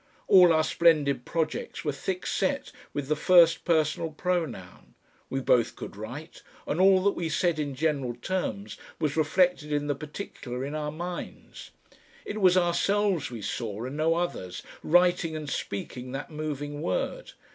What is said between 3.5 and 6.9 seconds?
personal pronoun. We both could write, and